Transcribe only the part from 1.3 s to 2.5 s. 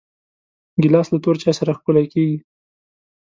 چای سره ښکلی کېږي.